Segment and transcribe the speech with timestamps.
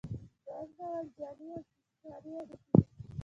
[0.45, 2.87] دویم ډول جعلي او استثماري اړیکې دي.